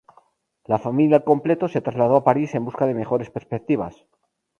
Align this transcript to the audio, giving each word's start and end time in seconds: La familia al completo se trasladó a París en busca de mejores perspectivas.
La 0.65 0.79
familia 0.79 1.17
al 1.17 1.23
completo 1.23 1.67
se 1.67 1.79
trasladó 1.79 2.15
a 2.15 2.23
París 2.23 2.55
en 2.55 2.65
busca 2.65 2.87
de 2.87 2.95
mejores 2.95 3.29
perspectivas. 3.29 3.95